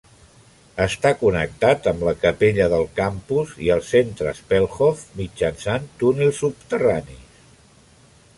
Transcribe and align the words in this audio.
Està 0.85 1.09
connectat 1.17 1.89
amb 1.91 2.05
la 2.07 2.13
capella 2.23 2.67
del 2.73 2.85
campus 3.01 3.53
i 3.67 3.71
el 3.77 3.85
centre 3.91 4.33
Spoelhof 4.41 5.05
mitjançant 5.21 5.87
túnels 6.05 6.43
subterranis. 6.47 7.51